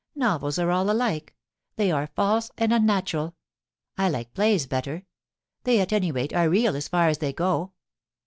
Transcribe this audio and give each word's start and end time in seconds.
Novels 0.15 0.57
are 0.57 0.71
all 0.71 0.89
alike; 0.89 1.35
they 1.75 1.91
are 1.91 2.07
false 2.07 2.49
and 2.57 2.73
unnatural 2.73 3.35
I 3.99 4.09
like 4.09 4.33
plays 4.33 4.65
better. 4.65 5.05
They, 5.63 5.79
at 5.79 5.93
any 5.93 6.11
rate, 6.11 6.33
are 6.33 6.49
real 6.49 6.75
as 6.75 6.87
far 6.87 7.07
as 7.07 7.19
they 7.19 7.31
go.' 7.33 7.73